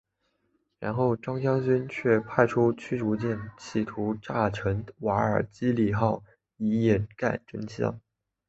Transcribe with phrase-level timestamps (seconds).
[0.79, 6.23] 然后张将军却派出驱逐舰企图炸沉瓦尔基里号
[6.57, 8.01] 以掩盖真相。